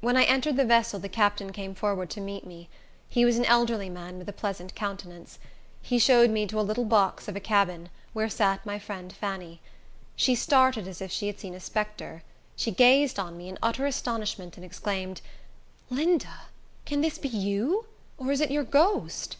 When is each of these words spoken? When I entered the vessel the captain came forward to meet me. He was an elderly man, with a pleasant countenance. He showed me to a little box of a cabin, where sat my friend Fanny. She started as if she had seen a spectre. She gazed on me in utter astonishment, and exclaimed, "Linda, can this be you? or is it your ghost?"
When 0.00 0.16
I 0.16 0.22
entered 0.22 0.54
the 0.56 0.64
vessel 0.64 1.00
the 1.00 1.08
captain 1.08 1.50
came 1.52 1.74
forward 1.74 2.10
to 2.10 2.20
meet 2.20 2.46
me. 2.46 2.68
He 3.08 3.24
was 3.24 3.38
an 3.38 3.44
elderly 3.46 3.90
man, 3.90 4.16
with 4.16 4.28
a 4.28 4.32
pleasant 4.32 4.72
countenance. 4.76 5.40
He 5.82 5.98
showed 5.98 6.30
me 6.30 6.46
to 6.46 6.60
a 6.60 6.60
little 6.60 6.84
box 6.84 7.26
of 7.26 7.34
a 7.34 7.40
cabin, 7.40 7.90
where 8.12 8.28
sat 8.28 8.64
my 8.64 8.78
friend 8.78 9.12
Fanny. 9.12 9.60
She 10.14 10.36
started 10.36 10.86
as 10.86 11.02
if 11.02 11.10
she 11.10 11.26
had 11.26 11.40
seen 11.40 11.54
a 11.56 11.60
spectre. 11.60 12.22
She 12.54 12.70
gazed 12.70 13.18
on 13.18 13.36
me 13.36 13.48
in 13.48 13.58
utter 13.60 13.84
astonishment, 13.84 14.54
and 14.56 14.64
exclaimed, 14.64 15.22
"Linda, 15.90 16.42
can 16.86 17.00
this 17.00 17.18
be 17.18 17.26
you? 17.28 17.86
or 18.16 18.30
is 18.30 18.40
it 18.40 18.52
your 18.52 18.62
ghost?" 18.62 19.38